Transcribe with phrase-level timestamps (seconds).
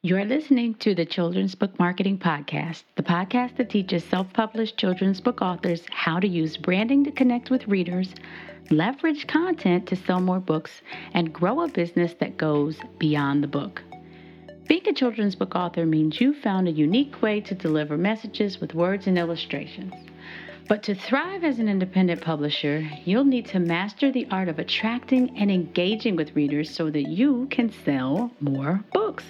[0.00, 5.20] You're listening to the Children's Book Marketing Podcast, the podcast that teaches self published children's
[5.20, 8.14] book authors how to use branding to connect with readers,
[8.70, 10.82] leverage content to sell more books,
[11.14, 13.82] and grow a business that goes beyond the book.
[14.68, 18.74] Being a children's book author means you found a unique way to deliver messages with
[18.76, 19.94] words and illustrations.
[20.68, 25.36] But to thrive as an independent publisher, you'll need to master the art of attracting
[25.36, 29.24] and engaging with readers so that you can sell more books.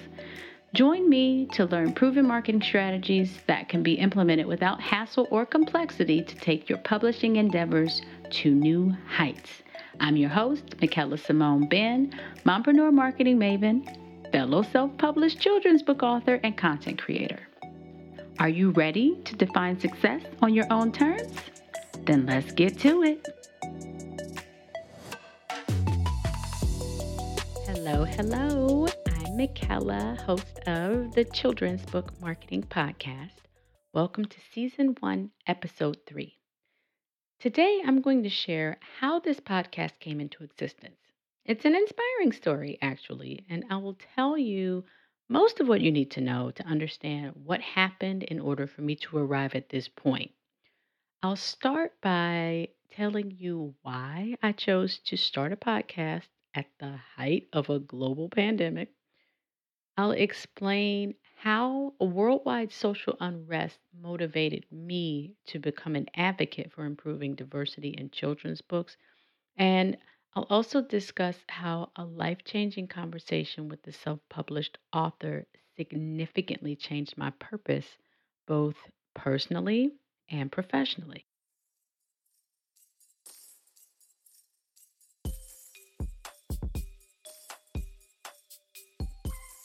[0.74, 6.22] Join me to learn proven marketing strategies that can be implemented without hassle or complexity
[6.22, 9.50] to take your publishing endeavors to new heights.
[9.98, 12.12] I'm your host, Michaela Simone Ben,
[12.44, 17.48] mompreneur marketing maven, fellow self published children's book author, and content creator.
[18.38, 21.32] Are you ready to define success on your own terms?
[22.04, 23.26] Then let's get to it.
[27.66, 28.86] Hello, hello.
[29.38, 33.36] Michaela, host of the Children's Book Marketing Podcast.
[33.92, 36.36] Welcome to Season 1, Episode 3.
[37.38, 40.96] Today, I'm going to share how this podcast came into existence.
[41.44, 44.82] It's an inspiring story, actually, and I will tell you
[45.28, 48.96] most of what you need to know to understand what happened in order for me
[48.96, 50.32] to arrive at this point.
[51.22, 57.46] I'll start by telling you why I chose to start a podcast at the height
[57.52, 58.90] of a global pandemic.
[59.98, 67.90] I'll explain how worldwide social unrest motivated me to become an advocate for improving diversity
[67.90, 68.96] in children's books.
[69.58, 69.98] And
[70.34, 75.46] I'll also discuss how a life changing conversation with the self published author
[75.76, 77.98] significantly changed my purpose,
[78.48, 79.92] both personally
[80.30, 81.27] and professionally.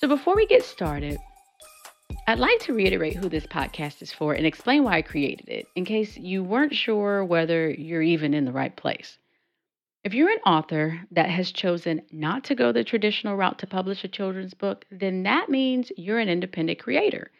[0.03, 1.17] So, before we get started,
[2.27, 5.65] I'd like to reiterate who this podcast is for and explain why I created it
[5.77, 9.17] in case you weren't sure whether you're even in the right place.
[10.03, 14.03] If you're an author that has chosen not to go the traditional route to publish
[14.03, 17.31] a children's book, then that means you're an independent creator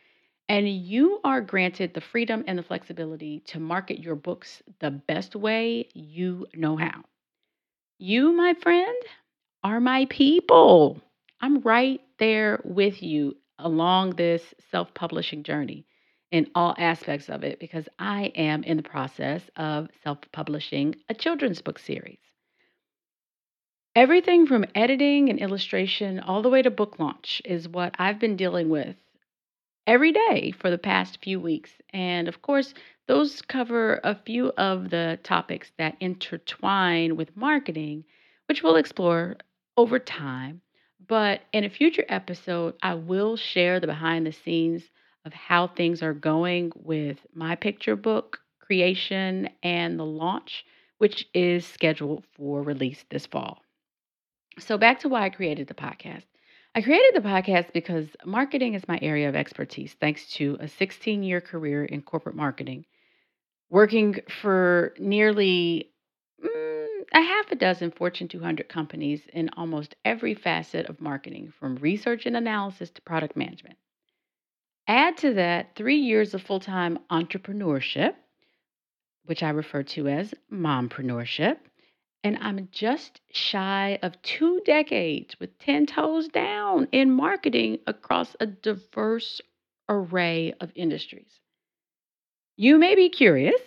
[0.47, 5.35] and you are granted the freedom and the flexibility to market your books the best
[5.35, 7.03] way you know how.
[7.97, 8.95] You, my friend,
[9.65, 11.01] are my people.
[11.41, 15.85] I'm right there with you along this self publishing journey
[16.31, 21.13] in all aspects of it because I am in the process of self publishing a
[21.13, 22.19] children's book series.
[23.95, 28.35] Everything from editing and illustration all the way to book launch is what I've been
[28.35, 28.95] dealing with
[29.85, 31.71] every day for the past few weeks.
[31.91, 32.73] And of course,
[33.07, 38.05] those cover a few of the topics that intertwine with marketing,
[38.47, 39.37] which we'll explore
[39.77, 40.61] over time.
[41.07, 44.89] But in a future episode, I will share the behind the scenes
[45.25, 50.65] of how things are going with my picture book creation and the launch,
[50.99, 53.61] which is scheduled for release this fall.
[54.59, 56.25] So, back to why I created the podcast.
[56.75, 61.23] I created the podcast because marketing is my area of expertise, thanks to a 16
[61.23, 62.85] year career in corporate marketing,
[63.69, 65.92] working for nearly
[67.11, 72.25] a half a dozen Fortune 200 companies in almost every facet of marketing, from research
[72.25, 73.77] and analysis to product management.
[74.87, 78.15] Add to that three years of full time entrepreneurship,
[79.25, 81.57] which I refer to as mompreneurship
[82.23, 88.45] and I'm just shy of two decades with 10 toes down in marketing across a
[88.45, 89.41] diverse
[89.89, 91.41] array of industries.
[92.55, 93.59] You may be curious,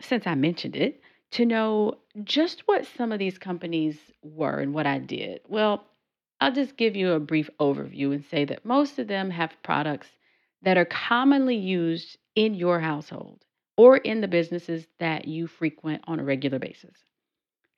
[0.00, 1.00] since I mentioned it,
[1.32, 5.40] to know just what some of these companies were and what I did.
[5.48, 5.84] Well,
[6.40, 10.08] I'll just give you a brief overview and say that most of them have products
[10.62, 13.44] that are commonly used in your household
[13.76, 16.96] or in the businesses that you frequent on a regular basis.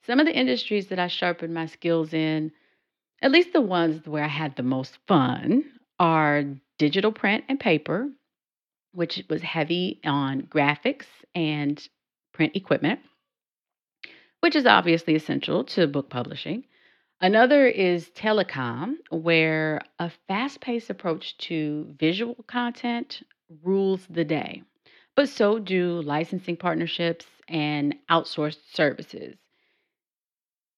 [0.04, 2.52] Some of the industries that I sharpened my skills in,
[3.22, 5.64] at least the ones where I had the most fun,
[5.98, 6.44] are
[6.78, 8.08] digital print and paper,
[8.92, 11.86] which was heavy on graphics and
[12.32, 13.00] print equipment,
[14.46, 16.62] which is obviously essential to book publishing.
[17.20, 23.24] Another is telecom, where a fast paced approach to visual content
[23.64, 24.62] rules the day,
[25.16, 29.34] but so do licensing partnerships and outsourced services.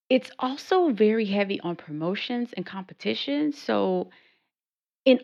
[0.08, 3.52] It's also very heavy on promotions and competition.
[3.52, 4.08] So,
[5.04, 5.20] in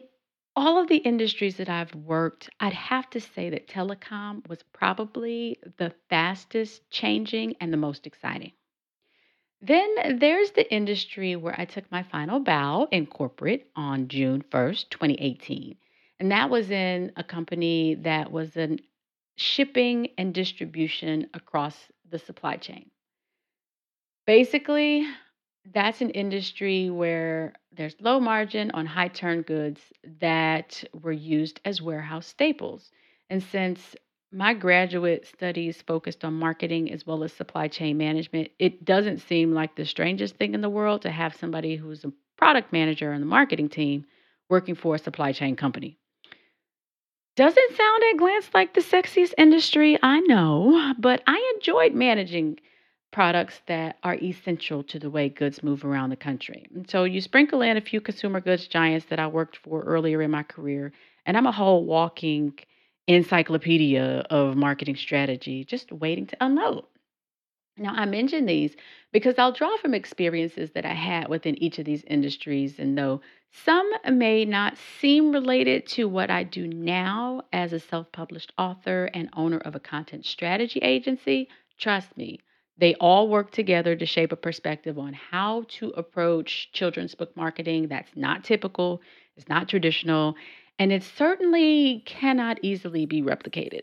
[0.57, 5.59] all of the industries that I've worked, I'd have to say that telecom was probably
[5.79, 8.53] the fastest changing and the most exciting.
[9.61, 14.91] Then there's the industry where I took my final bow in corporate on June 1st,
[14.91, 15.77] 2018.
[16.21, 18.81] And that was in a company that was in
[19.37, 21.77] shipping and distribution across
[22.09, 22.91] the supply chain.
[24.27, 25.07] Basically,
[25.73, 29.81] that's an industry where there's low margin on high turn goods
[30.21, 32.91] that were used as warehouse staples.
[33.31, 33.97] And since
[34.31, 39.55] my graduate studies focused on marketing as well as supply chain management, it doesn't seem
[39.55, 43.21] like the strangest thing in the world to have somebody who's a product manager on
[43.21, 44.05] the marketing team
[44.51, 45.97] working for a supply chain company.
[47.37, 52.61] Doesn't sound at glance like the sexiest industry, I know, but I enjoyed managing
[53.15, 56.67] products that are essential to the way goods move around the country.
[56.75, 60.21] And so you sprinkle in a few consumer goods giants that I worked for earlier
[60.21, 60.93] in my career,
[61.25, 62.59] and I'm a whole walking
[63.07, 66.87] encyclopedia of marketing strategy just waiting to unload.
[67.77, 68.75] Now, I mention these
[69.13, 72.81] because I'll draw from experiences that I had within each of these industries.
[72.81, 73.21] And though
[73.53, 79.09] some may not seem related to what I do now as a self published author
[79.15, 82.41] and owner of a content strategy agency, trust me,
[82.77, 87.89] they all work together to shape a perspective on how to approach children's book marketing
[87.89, 89.01] that's not typical,
[89.37, 90.35] it's not traditional,
[90.79, 93.83] and it certainly cannot easily be replicated.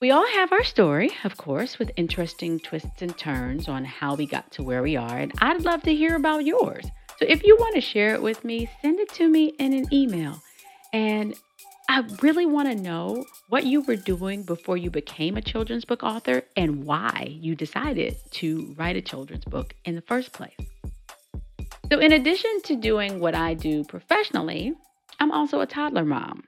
[0.00, 4.26] We all have our story, of course, with interesting twists and turns on how we
[4.26, 6.84] got to where we are, and I'd love to hear about yours.
[7.18, 9.86] So if you want to share it with me, send it to me in an
[9.92, 10.42] email.
[10.92, 11.34] And
[11.88, 16.02] I really want to know what you were doing before you became a children's book
[16.02, 20.56] author and why you decided to write a children's book in the first place.
[21.90, 24.72] So, in addition to doing what I do professionally,
[25.20, 26.44] I'm also a toddler mom.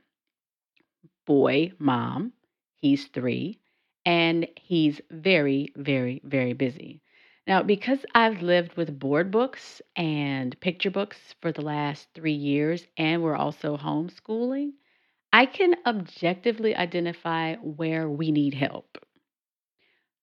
[1.26, 2.32] Boy, mom,
[2.76, 3.58] he's three,
[4.06, 7.02] and he's very, very, very busy.
[7.46, 12.86] Now, because I've lived with board books and picture books for the last three years,
[12.96, 14.72] and we're also homeschooling,
[15.34, 19.04] I can objectively identify where we need help.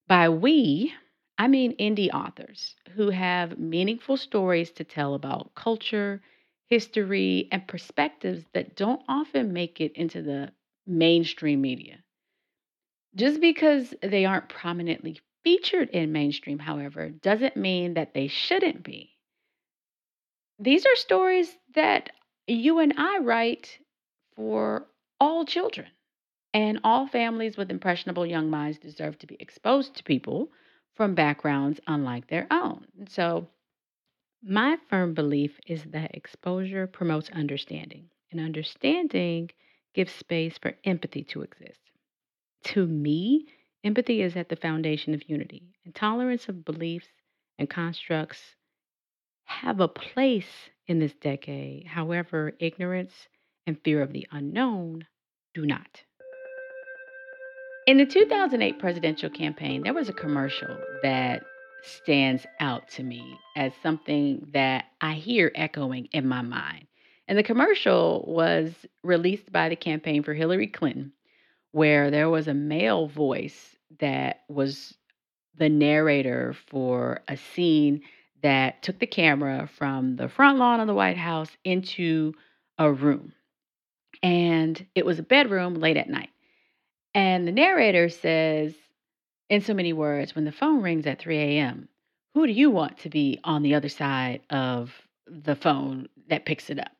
[0.07, 0.93] By we,
[1.37, 6.21] I mean indie authors who have meaningful stories to tell about culture,
[6.69, 10.53] history, and perspectives that don't often make it into the
[10.87, 12.05] mainstream media.
[13.13, 19.17] Just because they aren't prominently featured in mainstream, however, doesn't mean that they shouldn't be.
[20.57, 22.11] These are stories that
[22.47, 23.77] you and I write
[24.37, 24.87] for
[25.21, 25.87] all children.
[26.53, 30.51] And all families with impressionable young minds deserve to be exposed to people
[30.95, 32.85] from backgrounds unlike their own.
[33.07, 33.47] So,
[34.43, 39.51] my firm belief is that exposure promotes understanding, and understanding
[39.93, 41.79] gives space for empathy to exist.
[42.65, 43.45] To me,
[43.83, 47.07] empathy is at the foundation of unity, and tolerance of beliefs
[47.59, 48.55] and constructs
[49.45, 51.85] have a place in this decade.
[51.85, 53.29] However, ignorance
[53.67, 55.05] and fear of the unknown
[55.53, 56.03] do not.
[57.87, 61.43] In the 2008 presidential campaign, there was a commercial that
[61.83, 66.87] stands out to me as something that I hear echoing in my mind.
[67.27, 71.13] And the commercial was released by the campaign for Hillary Clinton,
[71.71, 74.93] where there was a male voice that was
[75.57, 78.01] the narrator for a scene
[78.43, 82.33] that took the camera from the front lawn of the White House into
[82.77, 83.33] a room.
[84.23, 86.29] And it was a bedroom late at night.
[87.13, 88.73] And the narrator says,
[89.49, 91.89] in so many words, when the phone rings at 3 a.m.,
[92.33, 94.93] who do you want to be on the other side of
[95.27, 96.91] the phone that picks it up?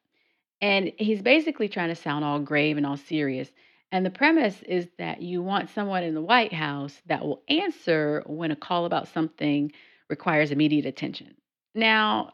[0.60, 3.50] And he's basically trying to sound all grave and all serious.
[3.92, 8.24] And the premise is that you want someone in the White House that will answer
[8.26, 9.72] when a call about something
[10.10, 11.36] requires immediate attention.
[11.74, 12.34] Now,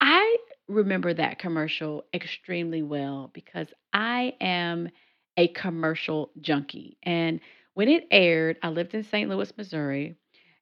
[0.00, 0.36] I
[0.68, 4.88] remember that commercial extremely well because I am
[5.36, 6.96] a commercial junkie.
[7.02, 7.40] And
[7.74, 9.28] when it aired, I lived in St.
[9.28, 10.16] Louis, Missouri,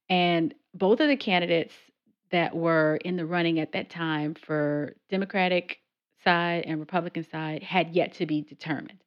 [0.08, 1.74] and both of the candidates
[2.30, 5.78] that were in the running at that time for Democratic
[6.24, 8.98] side and Republican side had yet to be determined.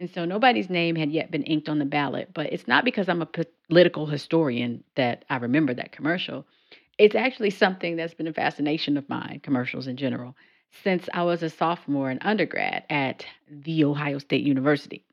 [0.00, 3.08] And so nobody's name had yet been inked on the ballot, but it's not because
[3.08, 3.28] I'm a
[3.68, 6.46] political historian that I remember that commercial.
[6.98, 10.36] It's actually something that's been a fascination of mine, commercials in general,
[10.82, 15.04] since I was a sophomore in undergrad at The Ohio State University.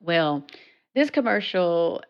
[0.00, 0.46] Well,
[0.94, 2.02] this commercial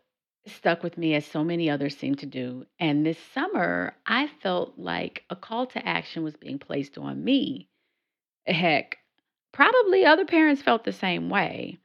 [0.46, 2.66] stuck with me as so many others seem to do.
[2.78, 7.68] And this summer, I felt like a call to action was being placed on me.
[8.46, 8.98] Heck,
[9.52, 11.78] probably other parents felt the same way.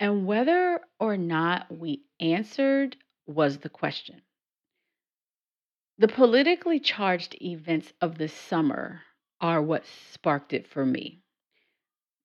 [0.00, 4.22] And whether or not we answered was the question.
[6.00, 9.02] The politically charged events of the summer
[9.40, 11.22] are what sparked it for me.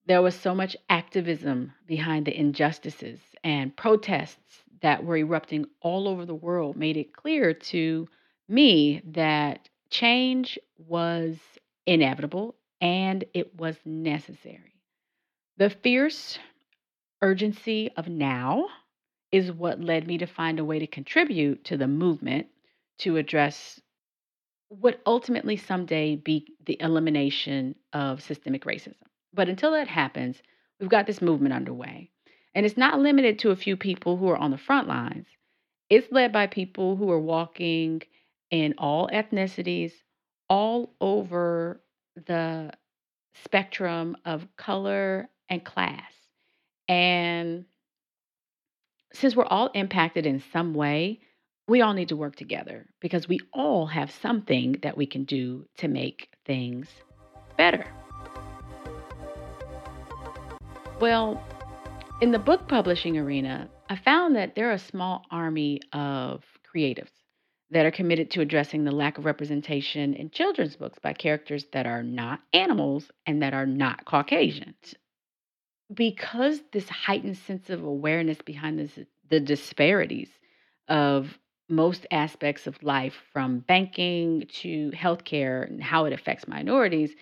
[0.06, 6.24] There was so much activism behind the injustices and protests that were erupting all over
[6.24, 8.08] the world made it clear to
[8.48, 11.40] me that change was
[11.84, 14.76] inevitable and it was necessary.
[15.56, 16.38] The fierce
[17.22, 18.68] urgency of now
[19.32, 22.46] is what led me to find a way to contribute to the movement
[22.98, 23.80] to address
[24.68, 28.94] what ultimately someday be the elimination of systemic racism.
[29.32, 30.40] But until that happens,
[30.80, 32.10] we've got this movement underway.
[32.54, 35.26] And it's not limited to a few people who are on the front lines.
[35.90, 38.02] It's led by people who are walking
[38.50, 39.92] in all ethnicities,
[40.48, 41.80] all over
[42.26, 42.72] the
[43.44, 46.12] spectrum of color and class.
[46.88, 47.64] And
[49.12, 51.20] since we're all impacted in some way,
[51.66, 55.66] we all need to work together because we all have something that we can do
[55.78, 56.88] to make things
[57.56, 57.86] better.
[61.00, 61.42] Well,
[62.20, 66.44] in the book publishing arena, I found that there are a small army of
[66.74, 67.10] creatives
[67.70, 71.86] that are committed to addressing the lack of representation in children's books by characters that
[71.86, 74.74] are not animals and that are not Caucasian.
[75.92, 80.28] Because this heightened sense of awareness behind this, the disparities
[80.88, 87.14] of most aspects of life, from banking to healthcare and how it affects minorities,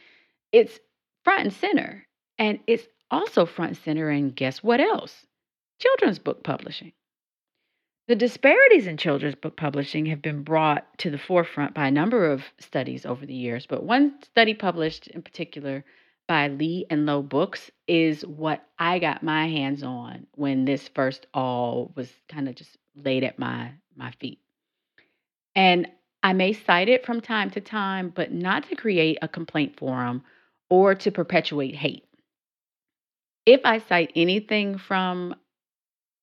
[0.51, 0.81] it's
[1.25, 2.07] front and center.
[2.39, 5.27] And it's also front and center and guess what else?
[5.79, 6.93] Children's book publishing.
[8.09, 12.31] The disparities in children's book publishing have been brought to the forefront by a number
[12.31, 15.85] of studies over the years, but one study published in particular
[16.27, 21.27] by Lee and Low Books is what I got my hands on when this first
[21.33, 24.41] all was kind of just laid at my my feet.
[25.55, 25.89] And
[26.23, 30.23] I may cite it from time to time, but not to create a complaint forum
[30.71, 32.05] or to perpetuate hate.
[33.45, 35.35] If I cite anything from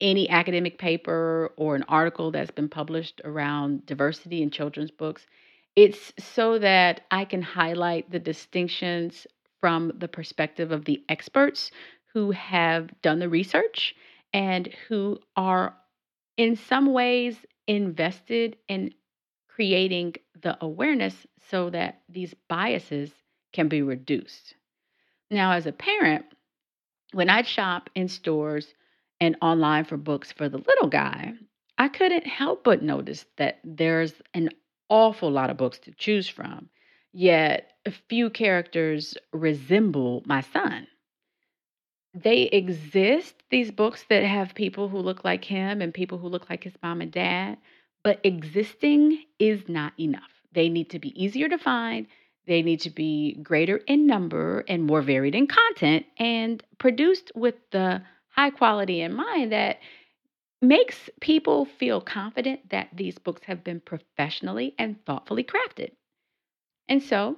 [0.02, 5.28] any academic paper or an article that's been published around diversity in children's books,
[5.76, 9.28] it's so that I can highlight the distinctions
[9.60, 11.72] from the perspective of the experts
[12.14, 13.96] who have done the research
[14.34, 15.76] and who are
[16.39, 17.36] in some ways
[17.67, 18.93] invested in
[19.50, 23.12] creating the awareness so that these biases
[23.51, 24.55] can be reduced.
[25.29, 26.24] Now, as a parent,
[27.12, 28.74] when I'd shop in stores
[29.19, 31.34] and online for books for the little guy,
[31.77, 34.48] I couldn't help but notice that there's an
[34.88, 36.69] awful lot of books to choose from,
[37.12, 40.88] yet a few characters resemble my son.
[42.13, 46.50] They exist, these books that have people who look like him and people who look
[46.50, 47.58] like his mom and dad,
[48.04, 50.32] but existing is not enough.
[50.51, 52.08] They need to be easier to find
[52.50, 57.54] they need to be greater in number and more varied in content and produced with
[57.70, 59.78] the high quality in mind that
[60.60, 65.92] makes people feel confident that these books have been professionally and thoughtfully crafted.
[66.88, 67.38] And so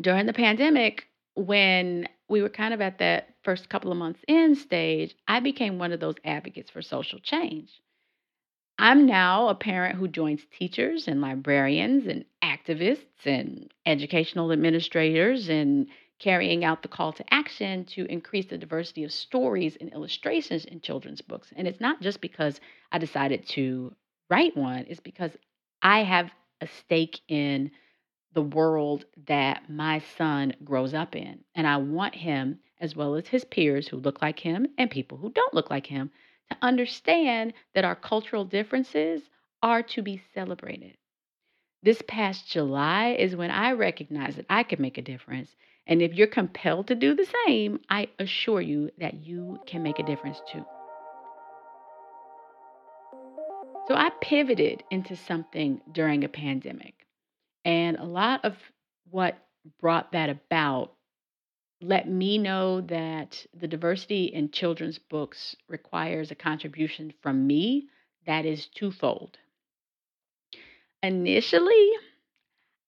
[0.00, 4.54] during the pandemic, when we were kind of at that first couple of months in
[4.54, 7.70] stage, I became one of those advocates for social change.
[8.78, 15.88] I'm now a parent who joins teachers and librarians and activists and educational administrators in
[16.18, 20.80] carrying out the call to action to increase the diversity of stories and illustrations in
[20.80, 21.52] children's books.
[21.56, 22.60] And it's not just because
[22.92, 23.94] I decided to
[24.30, 25.30] write one, it's because
[25.82, 26.30] I have
[26.60, 27.70] a stake in
[28.36, 31.40] the world that my son grows up in.
[31.54, 35.16] And I want him, as well as his peers who look like him and people
[35.16, 36.10] who don't look like him,
[36.50, 39.22] to understand that our cultural differences
[39.62, 40.98] are to be celebrated.
[41.82, 45.56] This past July is when I recognized that I could make a difference.
[45.86, 49.98] And if you're compelled to do the same, I assure you that you can make
[49.98, 50.64] a difference too.
[53.88, 57.05] So I pivoted into something during a pandemic.
[57.66, 58.56] And a lot of
[59.10, 59.36] what
[59.80, 60.94] brought that about
[61.82, 67.88] let me know that the diversity in children's books requires a contribution from me
[68.26, 69.36] that is twofold.
[71.02, 71.90] Initially,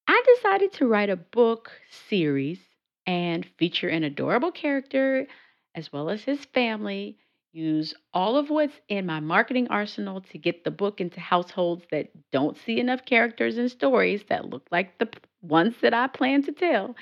[0.08, 1.70] I decided to write a book
[2.08, 2.60] series
[3.06, 5.26] and feature an adorable character
[5.74, 7.18] as well as his family.
[7.58, 12.10] Use all of what's in my marketing arsenal to get the book into households that
[12.30, 15.08] don't see enough characters and stories that look like the
[15.42, 16.94] ones that I plan to tell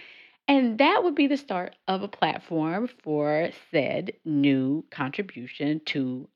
[0.49, 6.29] and that would be the start of a platform for said new contribution to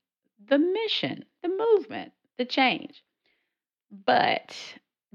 [0.48, 3.02] the mission, the movement, the change.
[3.90, 4.56] But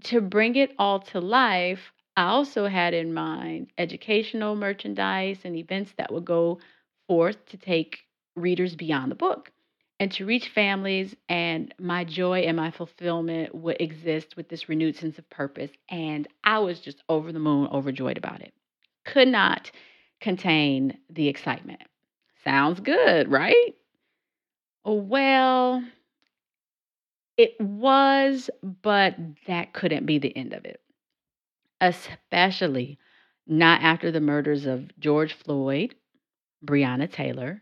[0.05, 5.93] to bring it all to life, I also had in mind educational merchandise and events
[5.97, 6.59] that would go
[7.07, 8.04] forth to take
[8.35, 9.51] readers beyond the book
[9.99, 11.15] and to reach families.
[11.29, 15.71] And my joy and my fulfillment would exist with this renewed sense of purpose.
[15.89, 18.53] And I was just over the moon, overjoyed about it.
[19.05, 19.71] Could not
[20.19, 21.81] contain the excitement.
[22.43, 23.75] Sounds good, right?
[24.83, 25.83] Well,
[27.37, 29.15] it was, but
[29.47, 30.79] that couldn't be the end of it.
[31.81, 32.97] Especially
[33.47, 35.95] not after the murders of George Floyd,
[36.65, 37.61] Breonna Taylor,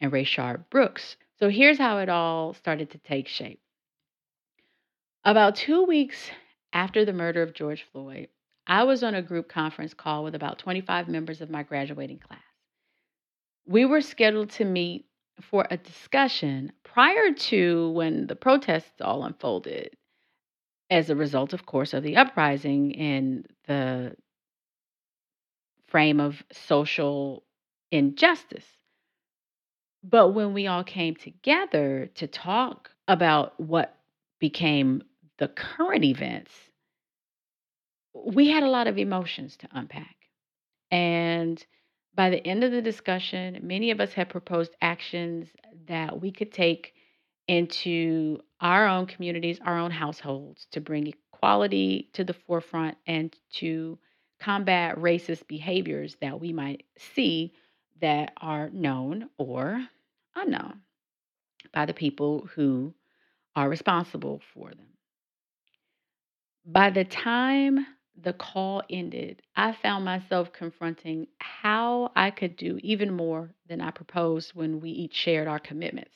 [0.00, 1.16] and Rayshard Brooks.
[1.38, 3.60] So here's how it all started to take shape.
[5.24, 6.30] About two weeks
[6.72, 8.28] after the murder of George Floyd,
[8.66, 12.40] I was on a group conference call with about 25 members of my graduating class.
[13.66, 15.06] We were scheduled to meet
[15.40, 19.96] for a discussion prior to when the protests all unfolded
[20.90, 24.16] as a result, of course, of the uprising and the
[25.86, 27.44] frame of social
[27.90, 28.66] injustice.
[30.02, 33.96] But when we all came together to talk about what
[34.38, 35.02] became
[35.38, 36.52] the current events,
[38.14, 40.16] we had a lot of emotions to unpack.
[40.90, 41.64] And
[42.14, 45.48] by the end of the discussion, many of us had proposed actions
[45.86, 46.94] that we could take
[47.46, 53.98] into our own communities, our own households to bring equality to the forefront and to
[54.40, 57.52] combat racist behaviors that we might see
[58.00, 59.84] that are known or
[60.34, 60.80] unknown
[61.72, 62.94] by the people who
[63.56, 64.86] are responsible for them.
[66.64, 67.86] By the time
[68.22, 73.90] the call ended, I found myself confronting how I could do even more than I
[73.90, 76.14] proposed when we each shared our commitments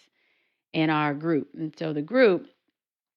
[0.73, 1.49] in our group.
[1.55, 2.47] And so the group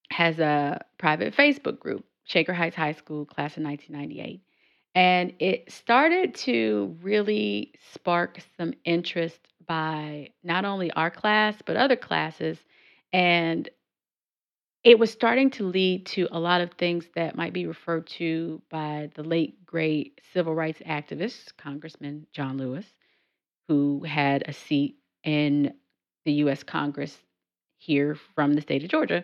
[0.10, 4.42] has a private Facebook group, Shaker Heights High School, class of 1998.
[4.98, 11.96] And it started to really spark some interest by not only our class, but other
[11.96, 12.57] classes.
[13.14, 13.70] And
[14.83, 18.60] it was starting to lead to a lot of things that might be referred to
[18.72, 22.88] by the late great civil rights activist, Congressman John Lewis,
[23.68, 25.75] who had a seat in
[26.25, 26.64] the U.S.
[26.64, 27.16] Congress
[27.77, 29.24] here from the state of Georgia.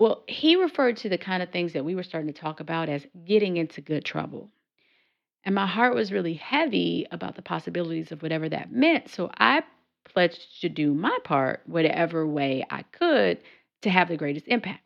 [0.00, 2.88] Well, he referred to the kind of things that we were starting to talk about
[2.88, 4.50] as getting into good trouble.
[5.46, 9.08] And my heart was really heavy about the possibilities of whatever that meant.
[9.08, 9.62] So I
[10.04, 13.38] pledged to do my part, whatever way I could,
[13.82, 14.82] to have the greatest impact.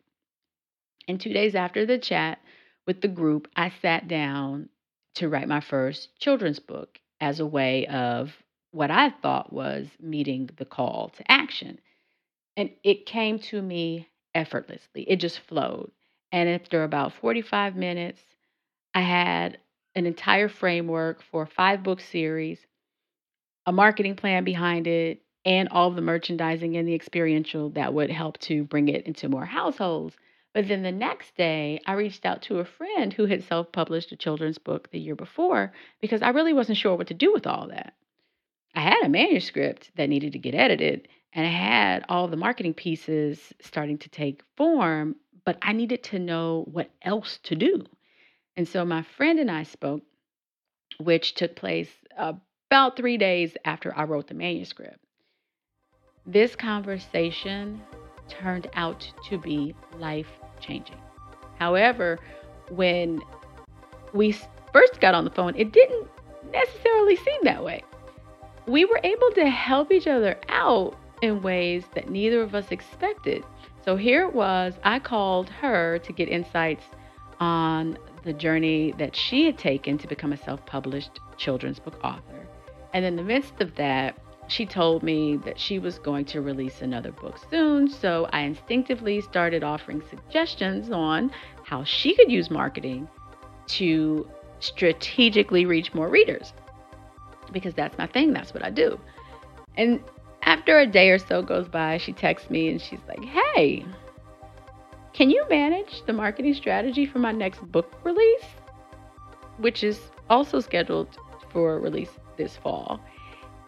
[1.07, 2.39] And two days after the chat
[2.85, 4.69] with the group, I sat down
[5.15, 8.31] to write my first children's book as a way of
[8.69, 11.79] what I thought was meeting the call to action.
[12.55, 15.91] And it came to me effortlessly, it just flowed.
[16.31, 18.21] And after about 45 minutes,
[18.93, 19.57] I had
[19.95, 22.59] an entire framework for a five book series,
[23.65, 28.37] a marketing plan behind it, and all the merchandising and the experiential that would help
[28.39, 30.15] to bring it into more households.
[30.53, 34.11] But then the next day, I reached out to a friend who had self published
[34.11, 37.47] a children's book the year before because I really wasn't sure what to do with
[37.47, 37.93] all that.
[38.75, 42.73] I had a manuscript that needed to get edited, and I had all the marketing
[42.73, 47.85] pieces starting to take form, but I needed to know what else to do.
[48.57, 50.03] And so my friend and I spoke,
[50.99, 54.99] which took place about three days after I wrote the manuscript.
[56.25, 57.81] This conversation
[58.27, 60.27] turned out to be life
[60.59, 60.97] changing.
[61.59, 62.19] However,
[62.69, 63.21] when
[64.13, 64.35] we
[64.73, 66.07] first got on the phone, it didn't
[66.51, 67.83] necessarily seem that way.
[68.67, 73.43] We were able to help each other out in ways that neither of us expected.
[73.83, 76.85] So here it was, I called her to get insights
[77.39, 82.47] on the journey that she had taken to become a self published children's book author.
[82.93, 86.81] And in the midst of that, she told me that she was going to release
[86.81, 87.87] another book soon.
[87.87, 91.31] So I instinctively started offering suggestions on
[91.63, 93.07] how she could use marketing
[93.67, 94.29] to
[94.59, 96.53] strategically reach more readers.
[97.51, 98.99] Because that's my thing, that's what I do.
[99.77, 100.01] And
[100.43, 103.85] after a day or so goes by, she texts me and she's like, Hey,
[105.13, 108.45] can you manage the marketing strategy for my next book release?
[109.57, 111.17] Which is also scheduled
[111.51, 113.01] for release this fall.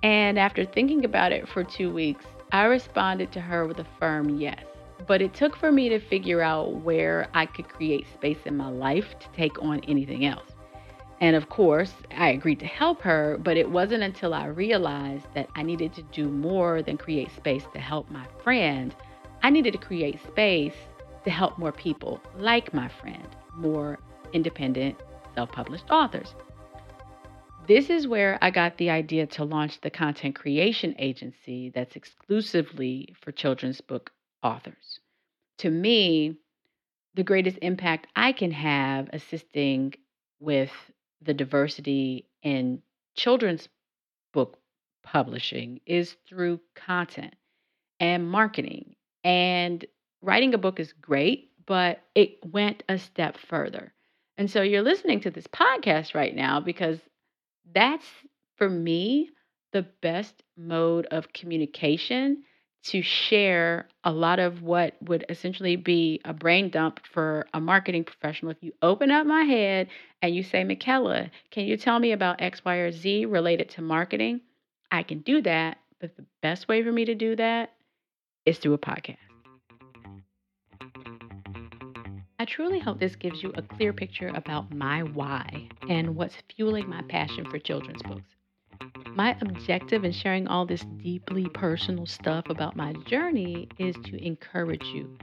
[0.04, 4.40] And after thinking about it for two weeks, I responded to her with a firm
[4.40, 4.64] yes.
[5.06, 8.70] But it took for me to figure out where I could create space in my
[8.70, 10.52] life to take on anything else.
[11.20, 15.50] And of course, I agreed to help her, but it wasn't until I realized that
[15.56, 18.96] I needed to do more than create space to help my friend.
[19.42, 20.76] I needed to create space
[21.24, 24.00] to help more people like my friend more
[24.34, 24.98] independent,
[25.36, 26.34] self published authors.
[27.68, 33.16] This is where I got the idea to launch the content creation agency that's exclusively
[33.22, 35.00] for children's book authors.
[35.60, 36.36] To me,
[37.16, 39.94] the greatest impact I can have assisting
[40.40, 40.72] with
[41.22, 42.82] the diversity in
[43.16, 43.70] children's
[44.34, 44.58] book
[45.04, 47.36] publishing is through content
[48.00, 48.96] and marketing.
[49.24, 49.86] And
[50.24, 53.94] writing a book is great, but it went a step further.
[54.38, 57.00] And so you're listening to this podcast right now because
[57.74, 58.06] that's
[58.58, 59.30] for me
[59.74, 62.44] the best mode of communication
[62.84, 68.04] to share a lot of what would essentially be a brain dump for a marketing
[68.04, 68.52] professional.
[68.52, 69.88] If you open up my head
[70.22, 73.82] and you say, Michaela, can you tell me about X, Y, or Z related to
[73.82, 74.42] marketing?
[74.92, 75.78] I can do that.
[76.02, 77.72] But the best way for me to do that
[78.46, 79.33] is through a podcast.
[82.40, 86.90] I truly hope this gives you a clear picture about my why and what's fueling
[86.90, 88.24] my passion for children's books.
[89.16, 94.86] My objective in sharing all this deeply personal stuff about my journey is to encourage
[94.86, 95.16] you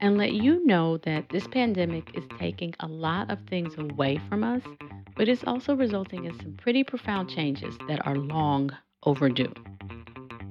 [0.00, 4.44] and let you know that this pandemic is taking a lot of things away from
[4.44, 4.62] us,
[5.16, 8.70] but it's also resulting in some pretty profound changes that are long
[9.04, 9.52] overdue.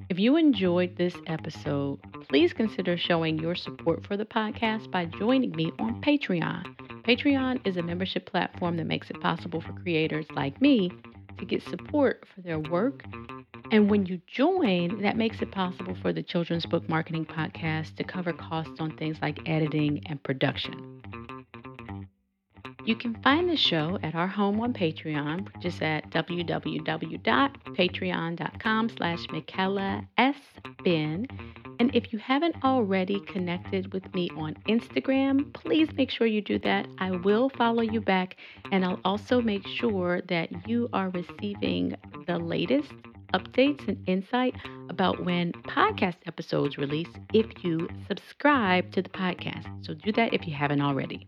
[0.09, 5.51] If you enjoyed this episode, please consider showing your support for the podcast by joining
[5.51, 6.63] me on Patreon.
[7.03, 10.89] Patreon is a membership platform that makes it possible for creators like me
[11.37, 13.03] to get support for their work.
[13.69, 18.05] And when you join, that makes it possible for the Children's Book Marketing Podcast to
[18.05, 21.01] cover costs on things like editing and production.
[22.87, 29.27] You can find the show at our home on Patreon, which is at www.patreon.com slash
[29.29, 30.37] Michaela S.
[30.85, 31.27] And
[31.93, 36.87] if you haven't already connected with me on Instagram, please make sure you do that.
[36.97, 38.37] I will follow you back,
[38.71, 41.93] and I'll also make sure that you are receiving
[42.25, 42.93] the latest
[43.33, 44.55] updates and insight
[44.89, 49.85] about when podcast episodes release if you subscribe to the podcast.
[49.85, 51.27] So do that if you haven't already.